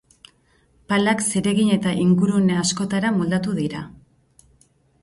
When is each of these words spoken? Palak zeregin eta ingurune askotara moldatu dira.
Palak 0.93 1.21
zeregin 1.27 1.69
eta 1.75 1.93
ingurune 2.07 2.59
askotara 2.63 3.13
moldatu 3.21 3.57
dira. 3.61 3.85